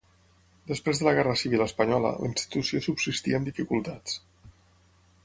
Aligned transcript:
Després 0.69 1.01
de 1.01 1.05
la 1.07 1.11
Guerra 1.19 1.35
Civil 1.41 1.63
Espanyola, 1.65 2.13
la 2.23 2.29
institució 2.31 2.81
subsistí 2.87 3.39
amb 3.41 3.51
dificultats. 3.51 4.17